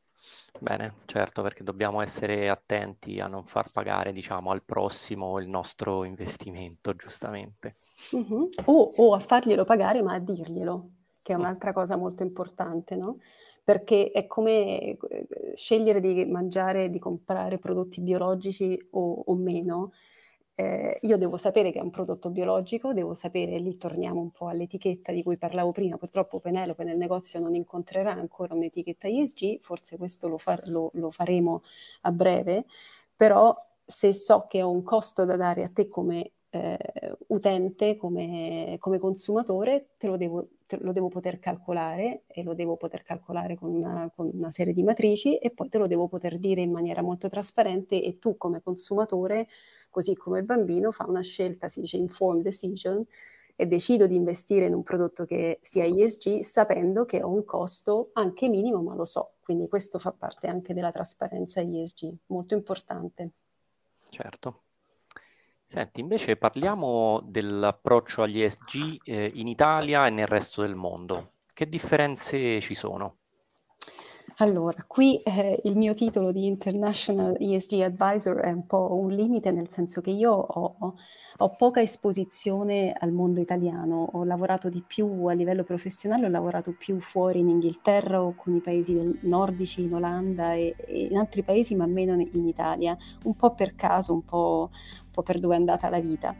Bene, 0.60 0.96
certo, 1.06 1.42
perché 1.42 1.64
dobbiamo 1.64 2.02
essere 2.02 2.50
attenti 2.50 3.20
a 3.20 3.28
non 3.28 3.46
far 3.46 3.72
pagare, 3.72 4.14
diciamo, 4.14 4.52
al 4.52 4.64
prossimo 4.64 5.40
il 5.40 5.50
nostro 5.50 6.06
investimento, 6.06 6.96
giustamente. 6.96 7.76
Mm-hmm. 8.16 8.44
O, 8.66 8.94
o, 8.96 9.14
a 9.14 9.20
farglielo 9.20 9.66
pagare, 9.66 10.02
ma 10.02 10.14
a 10.14 10.20
dirglielo, 10.20 10.90
che 11.22 11.34
è 11.34 11.36
mm. 11.36 11.40
un'altra 11.40 11.74
cosa 11.74 11.98
molto 11.98 12.24
importante, 12.24 12.96
no? 12.96 13.18
Perché 13.64 14.12
è 14.12 14.28
come 14.28 14.80
eh, 14.80 14.98
scegliere 15.56 16.00
di 16.00 16.26
mangiare, 16.26 16.90
di 16.90 17.00
comprare 17.00 17.58
prodotti 17.58 18.00
biologici 18.00 18.80
o, 18.92 19.24
o 19.26 19.36
meno 19.36 19.92
eh, 20.58 20.98
io 21.02 21.18
devo 21.18 21.36
sapere 21.36 21.72
che 21.72 21.80
è 21.80 21.82
un 21.82 21.90
prodotto 21.90 22.30
biologico, 22.30 22.94
devo 22.94 23.14
sapere, 23.14 23.60
lì 23.60 23.78
torniamo 23.78 24.22
un 24.22 24.32
po' 24.32 24.48
all'etichetta 24.48 25.12
di 25.12 25.22
cui 25.22 25.38
parlavo 25.38 25.72
prima, 25.72 25.98
purtroppo 25.98 26.40
Penelope 26.40 26.86
nel 26.86 26.98
negozio 26.98 27.40
non 27.40 27.56
incontrerà 27.56 28.14
ancora 28.14 28.54
un'etichetta 28.54 29.08
ISG, 29.08 29.60
forse 29.60 29.98
questo 29.98 30.30
lo, 30.30 30.38
far, 30.38 30.62
lo, 30.68 30.92
lo 30.94 31.12
faremo 31.12 31.62
a 32.02 32.12
breve, 32.12 32.66
però 33.16 33.54
se 33.84 34.14
so 34.14 34.48
che 34.48 34.62
ho 34.62 34.72
un 34.72 34.82
costo 34.82 35.26
da 35.26 35.36
dare 35.36 35.64
a 35.64 35.70
te 35.70 35.88
come 35.90 36.32
eh, 36.56 36.78
utente, 37.28 37.98
come, 37.98 38.78
come, 38.80 38.98
consumatore, 38.98 39.90
te 39.98 40.08
lo, 40.08 40.16
devo, 40.16 40.52
te 40.66 40.78
lo, 40.80 40.94
devo, 40.94 41.10
poter 41.10 41.38
calcolare 41.40 42.24
e 42.28 42.44
lo 42.44 42.54
devo 42.54 42.78
poter 42.78 43.04
calcolare 43.04 43.56
con 43.56 43.74
una, 43.74 44.10
con 44.16 44.30
una, 44.34 44.52
serie 44.52 44.74
di 44.74 44.84
matrici 44.84 45.38
e 45.38 45.52
poi 45.52 45.68
te 45.68 45.78
lo 45.78 45.88
devo 45.88 46.08
poter 46.08 46.40
dire 46.40 46.62
in 46.62 46.72
maniera 46.72 47.02
molto 47.02 47.28
trasparente 47.28 48.02
e 48.02 48.20
tu 48.20 48.38
come 48.38 48.62
consumatore 48.62 49.48
così 49.96 50.14
come 50.14 50.40
il 50.40 50.44
bambino 50.44 50.92
fa 50.92 51.06
una 51.08 51.22
scelta, 51.22 51.70
si 51.70 51.80
dice 51.80 51.96
informed 51.96 52.44
decision, 52.44 53.02
e 53.56 53.66
decido 53.66 54.08
di 54.08 54.16
investire 54.16 54.66
in 54.66 54.74
un 54.74 54.84
prodotto 54.84 55.24
che 55.24 55.60
sia 55.62 55.86
ESG 55.86 56.42
sapendo 56.42 57.06
che 57.06 57.24
ho 57.24 57.30
un 57.30 57.46
costo 57.46 58.10
anche 58.12 58.50
minimo, 58.50 58.82
ma 58.82 58.94
lo 58.94 59.06
so. 59.06 59.36
Quindi 59.40 59.70
questo 59.70 59.98
fa 59.98 60.12
parte 60.12 60.48
anche 60.48 60.74
della 60.74 60.92
trasparenza 60.92 61.62
ESG, 61.62 62.14
molto 62.26 62.56
importante. 62.56 63.30
Certo. 64.10 64.64
Senti, 65.66 66.02
invece 66.02 66.36
parliamo 66.36 67.22
dell'approccio 67.24 68.22
agli 68.22 68.42
ESG 68.42 68.98
eh, 69.06 69.32
in 69.34 69.48
Italia 69.48 70.08
e 70.08 70.10
nel 70.10 70.28
resto 70.28 70.62
del 70.62 70.76
mondo. 70.76 71.32
Che 71.54 71.70
differenze 71.70 72.60
ci 72.60 72.76
sono? 72.76 73.20
Allora, 74.40 74.84
qui 74.86 75.22
eh, 75.22 75.62
il 75.64 75.78
mio 75.78 75.94
titolo 75.94 76.34
di 76.34 76.46
International 76.46 77.38
ESG 77.40 77.80
Advisor 77.80 78.36
è 78.40 78.52
un 78.52 78.66
po' 78.66 78.94
un 78.94 79.10
limite, 79.10 79.50
nel 79.52 79.70
senso 79.70 80.02
che 80.02 80.10
io 80.10 80.34
ho, 80.34 80.76
ho, 81.38 81.56
poca 81.58 81.80
esposizione 81.80 82.94
al 83.00 83.14
mondo 83.14 83.40
italiano, 83.40 84.10
ho 84.12 84.26
lavorato 84.26 84.68
di 84.68 84.84
più 84.86 85.26
a 85.28 85.32
livello 85.32 85.64
professionale, 85.64 86.26
ho 86.26 86.30
lavorato 86.30 86.76
più 86.78 87.00
fuori 87.00 87.40
in 87.40 87.48
Inghilterra 87.48 88.22
o 88.22 88.36
con 88.36 88.54
i 88.54 88.60
paesi 88.60 88.94
del, 88.94 89.18
nordici, 89.22 89.84
in 89.84 89.94
Olanda 89.94 90.54
e, 90.54 90.76
e, 90.86 91.04
in 91.10 91.16
altri 91.16 91.42
paesi, 91.42 91.74
ma 91.76 91.86
meno 91.86 92.20
in 92.20 92.46
Italia, 92.46 92.98
un 93.24 93.36
po' 93.38 93.54
per 93.54 93.74
caso, 93.76 94.12
un 94.12 94.26
po', 94.26 94.70
un 95.06 95.12
po 95.12 95.24
per 95.24 95.40
dove 95.40 95.56
è 95.56 95.58
andata 95.58 95.88
la 95.88 96.02
vita. 96.02 96.36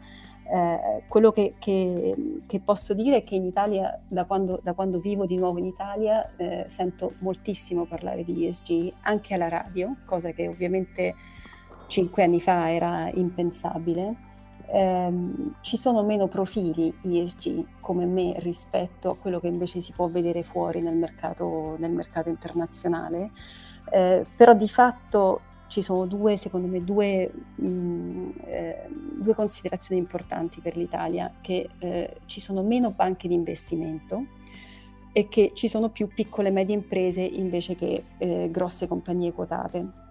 Eh, 0.48 1.04
quello 1.08 1.32
che, 1.32 1.56
che, 1.58 2.44
che, 2.46 2.60
posso 2.60 2.94
dire 2.94 3.18
è 3.18 3.24
che 3.24 3.34
in 3.34 3.46
Italia, 3.46 4.00
da 4.08 4.26
quando, 4.26 4.60
da 4.62 4.74
quando 4.74 5.00
vivo 5.00 5.26
di 5.26 5.38
nuovo 5.38 5.58
in 5.58 5.66
Italia, 5.66 6.30
eh, 6.38 6.66
sento 6.68 7.14
moltissimo 7.20 7.86
parlare 7.86 8.24
di 8.24 8.46
ESG 8.46 8.94
anche 9.02 9.34
alla 9.34 9.50
radio, 9.50 9.96
cosa 10.06 10.32
che 10.32 10.48
ovviamente 10.48 11.16
cinque 11.88 12.24
anni 12.24 12.40
fa 12.40 12.72
era 12.72 13.10
impensabile. 13.12 14.34
Eh, 14.68 15.14
ci 15.62 15.78
sono 15.78 16.04
meno 16.04 16.28
profili 16.28 16.94
ESG 17.02 17.80
come 17.80 18.06
me 18.06 18.36
rispetto 18.38 19.12
a 19.12 19.16
quello 19.16 19.40
che 19.40 19.48
invece 19.48 19.82
si 19.82 19.94
può 19.94 20.08
vedere 20.10 20.44
fuori 20.44 20.82
nel 20.82 20.96
mercato, 20.96 21.76
nel 21.80 21.92
mercato 21.92 22.30
internazionale, 22.30 23.32
eh, 23.92 24.26
però 24.36 24.54
di 24.54 24.68
fatto 24.68 25.42
ci 25.68 25.82
sono 25.82 26.06
due, 26.06 26.38
secondo 26.38 26.68
me, 26.68 26.84
due, 26.84 27.32
mh, 27.56 27.68
mm, 27.68 28.30
eh, 28.46 28.88
due 29.18 29.34
considerazioni 29.34 30.00
importanti 30.00 30.62
per 30.62 30.78
l'Italia, 30.78 31.32
che 31.42 31.68
eh, 31.80 32.18
ci 32.26 32.40
sono 32.40 32.62
meno 32.62 32.92
banche 32.92 33.28
di 33.28 33.34
investimento 33.34 34.26
e 35.12 35.28
che 35.28 35.52
ci 35.54 35.68
sono 35.68 35.90
più 35.90 36.08
piccole 36.08 36.50
e 36.50 36.52
medie 36.52 36.76
imprese 36.76 37.22
invece 37.22 37.76
che 37.76 38.04
eh, 38.18 38.50
grosse 38.52 38.88
compagnie 38.88 39.32
quotate. 39.32 40.04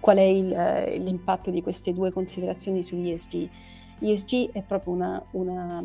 Qual 0.00 0.16
è 0.16 0.22
il, 0.22 0.52
eh, 0.52 0.98
l'impatto 0.98 1.50
di 1.50 1.62
queste 1.62 1.92
due 1.92 2.10
considerazioni 2.10 2.82
sull'ESG? 2.82 3.48
L'ESG 3.98 4.50
è 4.52 4.62
proprio 4.62 4.94
una, 4.94 5.24
una 5.32 5.84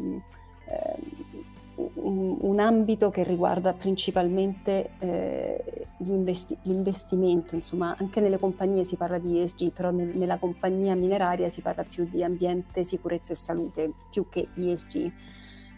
un, 2.07 2.59
ambito 2.59 3.09
che 3.09 3.23
riguarda 3.23 3.73
principalmente 3.73 4.91
eh, 4.99 5.87
investi- 6.05 6.57
l'investimento, 6.63 7.55
insomma 7.55 7.95
anche 7.97 8.21
nelle 8.21 8.39
compagnie 8.39 8.83
si 8.83 8.95
parla 8.95 9.17
di 9.17 9.41
ESG, 9.41 9.71
però 9.71 9.91
nel, 9.91 10.15
nella 10.15 10.37
compagnia 10.37 10.95
mineraria 10.95 11.49
si 11.49 11.61
parla 11.61 11.83
più 11.83 12.07
di 12.09 12.23
ambiente, 12.23 12.83
sicurezza 12.83 13.33
e 13.33 13.35
salute, 13.35 13.93
più 14.09 14.27
che 14.29 14.47
ESG. 14.55 15.11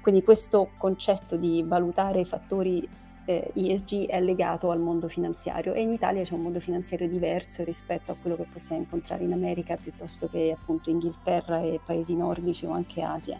Quindi 0.01 0.23
questo 0.23 0.71
concetto 0.77 1.35
di 1.35 1.63
valutare 1.65 2.21
i 2.21 2.25
fattori 2.25 2.87
eh, 3.25 3.51
ESG 3.53 4.07
è 4.07 4.21
legato 4.21 4.71
al 4.71 4.79
mondo 4.79 5.07
finanziario 5.07 5.73
e 5.73 5.81
in 5.81 5.91
Italia 5.91 6.23
c'è 6.23 6.33
un 6.33 6.41
mondo 6.41 6.59
finanziario 6.59 7.07
diverso 7.07 7.63
rispetto 7.63 8.11
a 8.11 8.15
quello 8.15 8.35
che 8.35 8.47
possiamo 8.51 8.81
incontrare 8.81 9.23
in 9.23 9.33
America 9.33 9.75
piuttosto 9.75 10.27
che 10.27 10.55
appunto 10.57 10.89
Inghilterra 10.89 11.59
e 11.59 11.79
paesi 11.83 12.15
nordici 12.15 12.65
o 12.65 12.71
anche 12.71 13.01
Asia. 13.01 13.39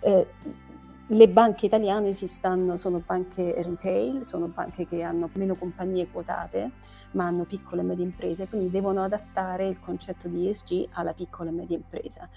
Eh, 0.00 0.28
le 1.10 1.28
banche 1.28 1.66
italiane 1.66 2.12
stanno, 2.12 2.76
sono 2.76 3.02
banche 3.04 3.54
retail, 3.62 4.26
sono 4.26 4.48
banche 4.48 4.86
che 4.86 5.02
hanno 5.02 5.30
meno 5.34 5.54
compagnie 5.54 6.08
quotate, 6.08 6.72
ma 7.12 7.26
hanno 7.26 7.44
piccole 7.44 7.80
e 7.80 7.84
medie 7.84 8.04
imprese, 8.04 8.46
quindi 8.46 8.68
devono 8.68 9.02
adattare 9.02 9.66
il 9.66 9.80
concetto 9.80 10.28
di 10.28 10.48
ESG 10.48 10.88
alla 10.92 11.14
piccola 11.14 11.48
e 11.48 11.52
media 11.52 11.76
impresa. 11.76 12.28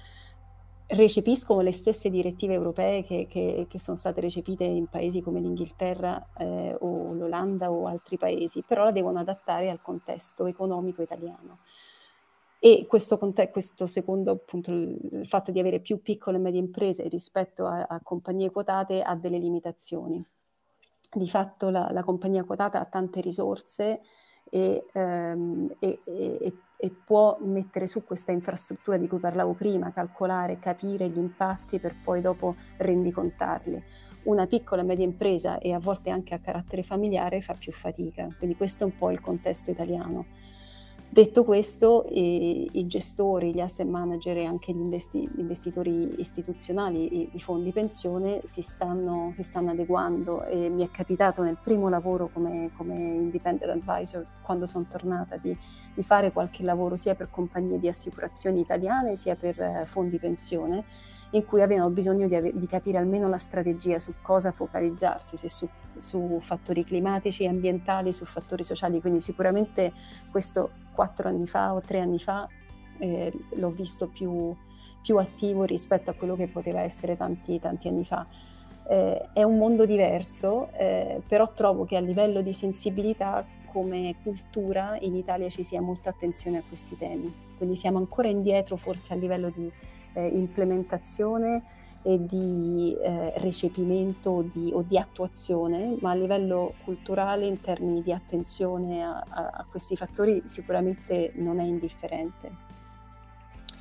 Recepiscono 0.87 1.61
le 1.61 1.71
stesse 1.71 2.09
direttive 2.09 2.53
europee 2.53 3.03
che, 3.03 3.27
che, 3.29 3.65
che 3.69 3.79
sono 3.79 3.97
state 3.97 4.21
recepite 4.21 4.63
in 4.63 4.87
paesi 4.87 5.21
come 5.21 5.39
l'Inghilterra 5.39 6.29
eh, 6.37 6.75
o 6.79 7.13
l'Olanda 7.13 7.71
o 7.71 7.87
altri 7.87 8.17
paesi, 8.17 8.63
però 8.65 8.85
la 8.85 8.91
devono 8.91 9.19
adattare 9.19 9.69
al 9.69 9.81
contesto 9.81 10.45
economico 10.45 11.01
italiano. 11.01 11.57
E 12.63 12.85
questo, 12.87 13.17
questo 13.51 13.87
secondo 13.87 14.33
appunto 14.33 14.69
il 14.69 15.25
fatto 15.27 15.49
di 15.49 15.59
avere 15.59 15.79
più 15.79 15.99
piccole 16.03 16.37
e 16.37 16.39
medie 16.39 16.59
imprese 16.59 17.07
rispetto 17.07 17.65
a, 17.65 17.87
a 17.89 17.99
compagnie 18.03 18.51
quotate 18.51 19.01
ha 19.01 19.15
delle 19.15 19.39
limitazioni. 19.39 20.23
Di 21.11 21.27
fatto 21.27 21.69
la, 21.71 21.89
la 21.91 22.03
compagnia 22.03 22.43
quotata 22.43 22.79
ha 22.79 22.85
tante 22.85 23.19
risorse 23.19 24.01
e, 24.47 24.85
um, 24.93 25.73
e, 25.79 25.97
e, 26.05 26.53
e, 26.77 26.89
può 27.03 27.35
mettere 27.41 27.87
su 27.87 28.03
questa 28.03 28.31
infrastruttura 28.31 28.97
di 28.97 29.07
cui 29.07 29.17
parlavo 29.17 29.53
prima, 29.53 29.91
calcolare, 29.91 30.59
capire 30.59 31.09
gli 31.09 31.17
impatti 31.17 31.79
per 31.79 31.95
poi 32.03 32.21
dopo 32.21 32.55
rendicontarli. 32.77 33.83
Una 34.25 34.45
piccola 34.45 34.83
e 34.83 34.85
media 34.85 35.05
impresa 35.05 35.57
e 35.57 35.73
a 35.73 35.79
volte 35.79 36.11
anche 36.11 36.35
a 36.35 36.39
carattere 36.39 36.83
familiare 36.83 37.41
fa 37.41 37.55
più 37.55 37.71
fatica, 37.71 38.27
quindi 38.37 38.55
questo 38.55 38.83
è 38.83 38.85
un 38.85 38.95
po' 38.95 39.09
il 39.09 39.19
contesto 39.19 39.71
italiano. 39.71 40.40
Detto 41.13 41.43
questo, 41.43 42.05
i, 42.07 42.69
i, 42.71 42.87
gestori, 42.87 43.53
gli 43.53 43.59
asset 43.59 43.85
manager 43.85 44.37
e 44.37 44.45
anche 44.45 44.71
gli, 44.71 44.79
investi, 44.79 45.29
gli 45.29 45.41
investitori 45.41 46.21
istituzionali, 46.21 47.23
i, 47.23 47.29
i, 47.33 47.39
fondi 47.41 47.73
pensione 47.73 48.39
si 48.45 48.61
stanno, 48.61 49.29
si 49.33 49.43
stanno, 49.43 49.71
adeguando 49.71 50.45
e 50.45 50.69
mi 50.69 50.85
è 50.85 50.89
capitato 50.89 51.43
nel 51.43 51.57
primo 51.61 51.89
lavoro 51.89 52.29
come, 52.31 52.71
come 52.77 52.95
independent 52.95 53.69
advisor, 53.69 54.25
quando 54.41 54.65
sono 54.65 54.85
tornata, 54.89 55.35
di, 55.35 55.53
di, 55.93 56.01
fare 56.01 56.31
qualche 56.31 56.63
lavoro 56.63 56.95
sia 56.95 57.13
per 57.13 57.29
compagnie 57.29 57.77
di 57.77 57.89
assicurazioni 57.89 58.61
italiane 58.61 59.17
sia 59.17 59.35
per 59.35 59.59
eh, 59.59 59.83
fondi 59.85 60.17
pensione 60.17 60.85
in 61.31 61.45
cui 61.45 61.61
avevano 61.61 61.89
bisogno 61.89 62.27
di, 62.27 62.35
ave- 62.35 62.53
di, 62.53 62.67
capire 62.67 62.97
almeno 62.97 63.29
la 63.29 63.37
strategia 63.37 63.99
su 63.99 64.13
cosa 64.21 64.51
focalizzarsi, 64.51 65.37
se 65.37 65.49
su, 65.49 65.69
su, 65.97 66.39
fattori 66.39 66.83
climatici, 66.83 67.45
ambientali, 67.45 68.11
su 68.11 68.25
fattori 68.25 68.63
sociali. 68.63 68.99
Quindi 68.99 69.21
sicuramente 69.21 69.93
questo 70.29 70.71
quattro 70.93 71.27
anni 71.27 71.47
fa 71.47 71.73
o 71.73 71.81
tre 71.81 71.99
anni 71.99 72.19
fa 72.19 72.47
eh, 72.99 73.33
l'ho 73.55 73.69
visto 73.71 74.07
più, 74.07 74.55
più, 75.01 75.17
attivo 75.17 75.63
rispetto 75.63 76.11
a 76.11 76.13
quello 76.13 76.35
che 76.35 76.47
poteva 76.47 76.81
essere 76.81 77.17
tanti, 77.17 77.59
tanti 77.59 77.87
anni 77.87 78.05
fa. 78.05 78.25
Eh, 78.87 79.29
è 79.33 79.43
un 79.43 79.57
mondo 79.57 79.85
diverso, 79.85 80.69
eh, 80.73 81.21
però 81.27 81.51
trovo 81.53 81.85
che 81.85 81.97
a 81.97 81.99
livello 81.99 82.41
di 82.41 82.53
sensibilità 82.53 83.45
come 83.71 84.15
cultura 84.21 84.97
in 84.99 85.15
Italia 85.15 85.49
ci 85.49 85.63
sia 85.63 85.81
molta 85.81 86.09
attenzione 86.09 86.59
a 86.59 86.63
questi 86.67 86.97
temi. 86.97 87.33
Quindi 87.57 87.75
siamo 87.75 87.97
ancora 87.97 88.27
indietro 88.27 88.75
forse 88.75 89.13
a 89.13 89.15
livello 89.15 89.49
di 89.49 89.71
eh, 90.13 90.27
implementazione 90.27 91.63
e 92.03 92.25
di 92.25 92.95
eh, 92.99 93.33
recepimento 93.37 94.43
di, 94.51 94.71
o 94.73 94.81
di 94.81 94.97
attuazione, 94.97 95.97
ma 95.99 96.11
a 96.11 96.15
livello 96.15 96.73
culturale 96.83 97.45
in 97.45 97.61
termini 97.61 98.01
di 98.01 98.11
attenzione 98.11 99.03
a, 99.03 99.23
a, 99.27 99.49
a 99.53 99.65
questi 99.69 99.95
fattori 99.95 100.41
sicuramente 100.45 101.31
non 101.35 101.59
è 101.59 101.63
indifferente. 101.63 102.51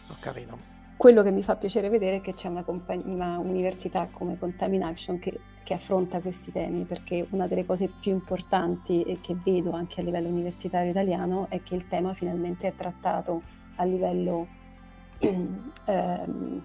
Ho 0.08 0.16
capito. 0.20 0.58
quello 0.96 1.22
che 1.22 1.30
mi 1.30 1.42
fa 1.42 1.56
piacere 1.56 1.88
vedere 1.88 2.16
è 2.16 2.20
che 2.20 2.34
c'è 2.34 2.48
una, 2.48 2.62
compagn- 2.62 3.06
una 3.06 3.38
università 3.38 4.08
come 4.10 4.36
Contamination 4.38 5.18
che, 5.18 5.40
che, 5.62 5.72
affronta 5.72 6.20
questi 6.20 6.52
temi, 6.52 6.84
perché 6.84 7.26
una 7.30 7.46
delle 7.46 7.64
cose 7.64 7.88
più 7.88 8.12
importanti 8.12 9.02
e 9.02 9.20
che 9.20 9.34
vedo 9.42 9.70
anche 9.70 10.00
a 10.00 10.04
livello 10.04 10.28
universitario 10.28 10.90
italiano 10.90 11.46
è 11.48 11.62
che 11.62 11.74
il 11.74 11.86
tema 11.86 12.12
finalmente 12.12 12.66
è 12.66 12.74
trattato 12.74 13.40
a 13.76 13.84
livello, 13.84 14.46
ehm, 15.20 16.62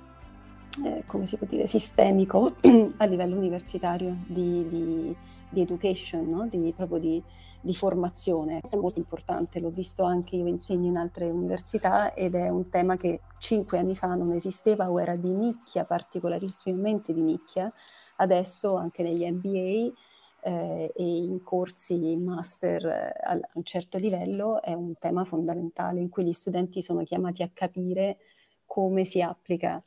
eh, 0.83 1.03
come 1.05 1.25
si 1.25 1.37
può 1.37 1.47
dire, 1.47 1.67
sistemico, 1.67 2.55
a 2.97 3.05
livello 3.05 3.37
universitario 3.37 4.17
di, 4.27 4.67
di 4.67 5.15
di 5.55 5.61
education, 5.61 6.29
no? 6.29 6.47
di, 6.47 6.73
proprio 6.75 6.99
di, 6.99 7.23
di, 7.61 7.73
formazione. 7.73 8.59
È 8.59 8.75
molto 8.75 8.99
importante, 8.99 9.59
l'ho 9.59 9.69
visto 9.69 10.03
anche 10.03 10.35
io 10.35 10.47
insegno 10.47 10.87
in 10.87 10.97
altre 10.97 11.29
università 11.29 12.13
ed 12.13 12.35
è 12.35 12.49
un 12.49 12.69
tema 12.69 12.97
che 12.97 13.21
cinque 13.39 13.79
anni 13.79 13.95
fa 13.95 14.13
non 14.15 14.33
esisteva 14.33 14.91
o 14.91 14.99
era 14.99 15.15
di 15.15 15.31
nicchia, 15.31 15.85
particolarissimamente 15.85 17.13
di 17.13 17.21
nicchia, 17.21 17.71
adesso 18.17 18.75
anche 18.75 19.01
negli 19.01 19.25
MBA 19.31 19.93
eh, 20.41 20.91
e 20.93 21.03
in 21.03 21.41
corsi 21.41 22.15
master 22.17 22.85
eh, 22.85 23.13
a 23.23 23.39
un 23.53 23.63
certo 23.63 23.97
livello 23.97 24.61
è 24.61 24.73
un 24.73 24.93
tema 24.99 25.23
fondamentale 25.23 25.99
in 25.99 26.09
cui 26.09 26.25
gli 26.25 26.33
studenti 26.33 26.81
sono 26.81 27.03
chiamati 27.03 27.43
a 27.43 27.49
capire 27.51 28.17
come 28.65 29.05
si 29.05 29.21
applica 29.21 29.81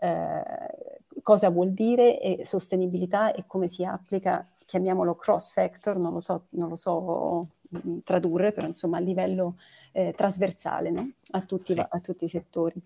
eh, 0.00 1.00
cosa 1.22 1.50
vuol 1.50 1.72
dire 1.72 2.20
e 2.20 2.44
sostenibilità 2.44 3.32
e 3.32 3.44
come 3.46 3.68
si 3.68 3.84
applica 3.84 4.46
chiamiamolo 4.64 5.14
cross 5.14 5.52
sector, 5.52 5.98
non 5.98 6.12
lo 6.12 6.20
so, 6.20 6.46
non 6.50 6.70
lo 6.70 6.76
so 6.76 7.48
mm, 7.76 7.98
tradurre, 7.98 8.52
però 8.52 8.66
insomma 8.66 8.96
a 8.96 9.00
livello 9.00 9.56
eh, 9.92 10.12
trasversale 10.16 10.90
no? 10.90 11.10
a, 11.32 11.42
tutti, 11.42 11.74
sì. 11.74 11.84
a 11.86 12.00
tutti 12.00 12.24
i 12.24 12.28
settori. 12.28 12.80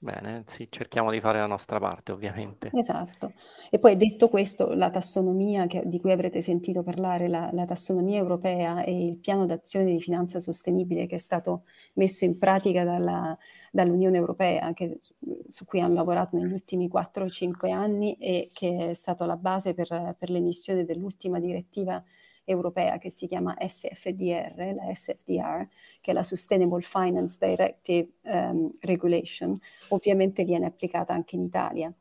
Bene, 0.00 0.44
sì, 0.46 0.68
cerchiamo 0.70 1.10
di 1.10 1.18
fare 1.18 1.40
la 1.40 1.46
nostra 1.46 1.80
parte, 1.80 2.12
ovviamente. 2.12 2.70
Esatto. 2.72 3.32
E 3.68 3.80
poi 3.80 3.96
detto 3.96 4.28
questo, 4.28 4.72
la 4.72 4.90
tassonomia 4.90 5.66
che, 5.66 5.82
di 5.86 5.98
cui 5.98 6.12
avrete 6.12 6.40
sentito 6.40 6.84
parlare, 6.84 7.26
la, 7.26 7.50
la, 7.52 7.64
tassonomia 7.64 8.16
europea 8.16 8.84
e 8.84 9.06
il 9.06 9.16
piano 9.16 9.44
d'azione 9.44 9.86
di 9.86 10.00
finanza 10.00 10.38
sostenibile 10.38 11.06
che 11.06 11.16
è 11.16 11.18
stato 11.18 11.64
messo 11.96 12.24
in 12.24 12.38
pratica 12.38 12.84
dalla, 12.84 13.36
dall'Unione 13.72 14.16
Europea, 14.16 14.72
che, 14.72 15.00
su 15.48 15.64
cui 15.64 15.80
hanno 15.80 15.94
lavorato 15.94 16.36
negli 16.36 16.52
ultimi 16.52 16.88
4-5 16.88 17.72
anni 17.72 18.14
e 18.14 18.50
che 18.52 18.90
è 18.90 18.94
stato 18.94 19.24
la 19.26 19.36
base 19.36 19.74
per, 19.74 20.14
per 20.16 20.30
l'emissione 20.30 20.84
dell'ultima 20.84 21.40
direttiva 21.40 22.00
europea 22.48 22.98
che 22.98 23.10
si 23.10 23.26
chiama 23.26 23.56
SFDR, 23.58 24.74
la 24.74 24.94
SFDR, 24.94 25.66
che 26.00 26.10
è 26.10 26.14
la 26.14 26.22
Sustainable 26.22 26.82
Finance 26.82 27.36
Directive 27.40 28.10
um, 28.22 28.70
Regulation, 28.80 29.56
ovviamente 29.88 30.44
viene 30.44 30.66
applicata 30.66 31.12
anche 31.12 31.36
in 31.36 31.42
Italia. 31.42 31.92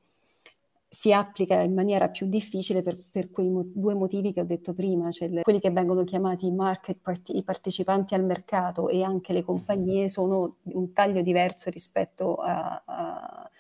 Si 0.89 1.11
applica 1.11 1.61
in 1.61 1.73
maniera 1.73 2.09
più 2.09 2.27
difficile 2.27 2.81
per, 2.81 2.97
per 3.11 3.29
quei 3.29 3.49
mo- 3.49 3.65
due 3.65 3.93
motivi 3.93 4.31
che 4.31 4.39
ho 4.39 4.45
detto 4.45 4.73
prima, 4.73 5.11
cioè 5.11 5.27
le, 5.27 5.41
quelli 5.41 5.59
che 5.59 5.69
vengono 5.69 6.03
chiamati 6.05 6.49
market 6.49 6.99
part- 7.01 7.29
i 7.29 7.43
partecipanti 7.43 8.13
al 8.15 8.23
mercato 8.23 8.87
e 8.87 9.03
anche 9.03 9.33
le 9.33 9.43
compagnie 9.43 10.07
sono 10.07 10.57
un 10.63 10.93
taglio 10.93 11.21
diverso 11.21 11.69
rispetto 11.69 12.35
a, 12.35 12.81
a 12.85 13.51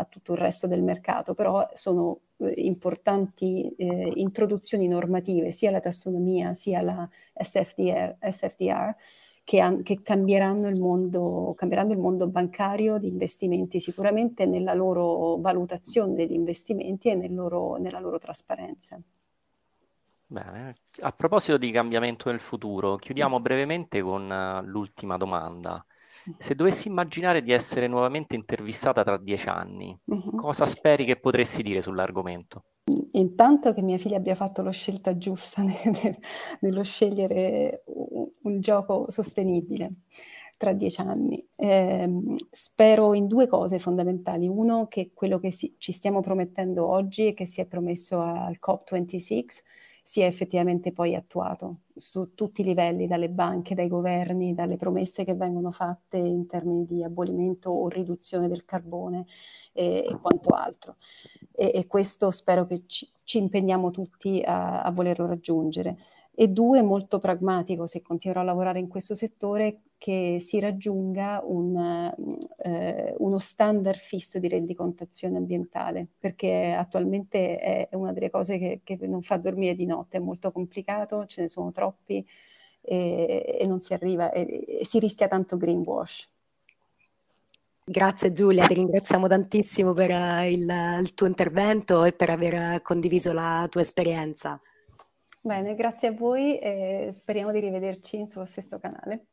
a 0.00 0.04
tutto 0.04 0.32
il 0.32 0.38
resto 0.38 0.66
del 0.66 0.82
mercato, 0.82 1.34
però 1.34 1.68
sono 1.74 2.20
eh, 2.38 2.52
importanti 2.56 3.74
eh, 3.76 4.12
introduzioni 4.16 4.88
normative, 4.88 5.52
sia 5.52 5.70
la 5.70 5.80
tassonomia 5.80 6.54
sia 6.54 6.80
la 6.80 7.08
SFDR, 7.34 8.16
SFDR 8.30 8.94
che, 9.44 9.80
che 9.82 10.02
cambieranno, 10.02 10.68
il 10.68 10.78
mondo, 10.78 11.54
cambieranno 11.56 11.92
il 11.92 11.98
mondo 11.98 12.28
bancario 12.28 12.98
di 12.98 13.08
investimenti 13.08 13.80
sicuramente 13.80 14.46
nella 14.46 14.74
loro 14.74 15.36
valutazione 15.38 16.14
degli 16.14 16.34
investimenti 16.34 17.08
e 17.08 17.14
nel 17.14 17.34
loro, 17.34 17.76
nella 17.76 18.00
loro 18.00 18.18
trasparenza. 18.18 19.00
Bene, 20.26 20.76
a 21.00 21.10
proposito 21.10 21.56
di 21.56 21.72
cambiamento 21.72 22.30
nel 22.30 22.38
futuro, 22.38 22.94
chiudiamo 22.94 23.40
brevemente 23.40 24.00
con 24.00 24.30
uh, 24.30 24.64
l'ultima 24.64 25.16
domanda. 25.16 25.84
Se 26.38 26.54
dovessi 26.54 26.88
immaginare 26.88 27.42
di 27.42 27.52
essere 27.52 27.86
nuovamente 27.86 28.34
intervistata 28.34 29.02
tra 29.02 29.16
dieci 29.16 29.48
anni, 29.48 29.96
uh-huh. 30.04 30.34
cosa 30.34 30.66
speri 30.66 31.04
che 31.04 31.18
potresti 31.18 31.62
dire 31.62 31.80
sull'argomento? 31.80 32.64
Intanto 33.12 33.72
che 33.72 33.82
mia 33.82 33.98
figlia 33.98 34.16
abbia 34.16 34.34
fatto 34.34 34.62
la 34.62 34.70
scelta 34.70 35.16
giusta 35.16 35.62
nel, 35.62 36.18
nello 36.60 36.82
scegliere 36.82 37.82
un, 37.86 38.30
un, 38.42 38.60
gioco 38.60 39.06
sostenibile 39.10 39.92
tra 40.56 40.72
dieci 40.72 41.00
anni. 41.00 41.44
Eh, 41.56 42.08
spero 42.50 43.14
in 43.14 43.26
due 43.26 43.46
cose 43.46 43.78
fondamentali. 43.78 44.46
Uno, 44.46 44.88
che 44.88 45.12
quello 45.14 45.38
che 45.38 45.50
si, 45.50 45.74
ci 45.78 45.92
stiamo 45.92 46.20
promettendo 46.20 46.86
oggi 46.86 47.28
e 47.28 47.34
che 47.34 47.46
si 47.46 47.60
è 47.60 47.66
promesso 47.66 48.20
al 48.20 48.56
COP26 48.60 49.44
sia 50.10 50.26
effettivamente 50.26 50.90
poi 50.90 51.14
attuato 51.14 51.82
su 51.94 52.34
tutti 52.34 52.62
i 52.62 52.64
livelli, 52.64 53.06
dalle 53.06 53.30
banche, 53.30 53.76
dai 53.76 53.86
governi, 53.86 54.54
dalle 54.54 54.74
promesse 54.74 55.22
che 55.22 55.36
vengono 55.36 55.70
fatte 55.70 56.16
in 56.16 56.48
termini 56.48 56.84
di 56.84 57.04
abolimento 57.04 57.70
o 57.70 57.86
riduzione 57.86 58.48
del 58.48 58.64
carbone 58.64 59.24
e, 59.72 60.04
e 60.10 60.18
quanto 60.20 60.48
altro. 60.52 60.96
E, 61.52 61.70
e, 61.72 61.86
questo 61.86 62.32
spero 62.32 62.66
che 62.66 62.82
ci, 62.86 63.08
ci 63.22 63.38
impegniamo 63.38 63.92
tutti 63.92 64.42
a, 64.44 64.82
a 64.82 64.90
volerlo 64.90 65.26
raggiungere 65.26 65.96
e 66.34 66.48
due, 66.48 66.82
molto 66.82 67.20
pragmatico, 67.20 67.86
se 67.86 68.02
continuerò 68.02 68.42
a 68.42 68.46
lavorare 68.46 68.80
in 68.80 68.88
questo 68.88 69.14
settore, 69.14 69.82
che 70.00 70.38
si 70.40 70.58
raggiunga 70.60 71.42
un, 71.44 71.76
eh, 72.56 73.14
uno 73.18 73.38
standard 73.38 73.98
fisso 73.98 74.38
di 74.38 74.48
rendicontazione 74.48 75.36
ambientale, 75.36 76.06
perché 76.18 76.72
attualmente 76.72 77.58
è 77.58 77.86
una 77.92 78.10
delle 78.14 78.30
cose 78.30 78.56
che, 78.56 78.80
che 78.82 78.96
non 79.02 79.20
fa 79.20 79.36
dormire 79.36 79.74
di 79.74 79.84
notte, 79.84 80.16
è 80.16 80.20
molto 80.20 80.52
complicato, 80.52 81.26
ce 81.26 81.42
ne 81.42 81.48
sono 81.48 81.70
troppi 81.70 82.26
e, 82.80 83.58
e 83.60 83.66
non 83.66 83.82
si 83.82 83.92
arriva 83.92 84.32
e, 84.32 84.80
e 84.80 84.86
si 84.86 84.98
rischia 84.98 85.28
tanto 85.28 85.58
greenwash. 85.58 86.26
Grazie 87.84 88.32
Giulia, 88.32 88.66
ti 88.66 88.72
ringraziamo 88.72 89.28
tantissimo 89.28 89.92
per 89.92 90.12
il, 90.46 90.66
il 91.02 91.12
tuo 91.12 91.26
intervento 91.26 92.04
e 92.04 92.12
per 92.14 92.30
aver 92.30 92.80
condiviso 92.80 93.34
la 93.34 93.66
tua 93.68 93.82
esperienza. 93.82 94.58
Bene, 95.42 95.74
grazie 95.74 96.08
a 96.08 96.12
voi 96.12 96.56
e 96.56 97.10
speriamo 97.12 97.52
di 97.52 97.60
rivederci 97.60 98.26
sullo 98.26 98.46
stesso 98.46 98.78
canale. 98.78 99.26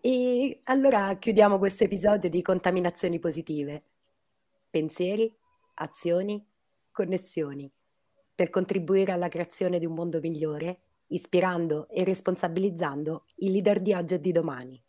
E 0.00 0.60
allora 0.64 1.16
chiudiamo 1.16 1.58
questo 1.58 1.84
episodio 1.84 2.30
di 2.30 2.40
contaminazioni 2.42 3.18
positive. 3.18 3.82
Pensieri, 4.70 5.34
azioni, 5.74 6.44
connessioni 6.90 7.70
per 8.34 8.50
contribuire 8.50 9.10
alla 9.10 9.28
creazione 9.28 9.80
di 9.80 9.86
un 9.86 9.94
mondo 9.94 10.20
migliore, 10.20 10.78
ispirando 11.08 11.88
e 11.88 12.04
responsabilizzando 12.04 13.24
i 13.38 13.50
leader 13.50 13.80
di 13.80 13.92
oggi 13.92 14.14
e 14.14 14.20
di 14.20 14.30
domani. 14.30 14.80